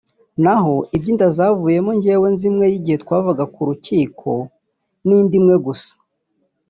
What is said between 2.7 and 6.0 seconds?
y’igihe twavaga ku rukiko n’indi imwe gusa